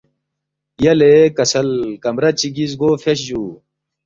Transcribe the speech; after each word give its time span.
“یلے 0.83 1.13
کسل 1.37 1.69
کمرہ 2.03 2.31
چِگی 2.39 2.65
زگو 2.71 2.89
فیس 3.03 3.19
جُو 3.27 3.41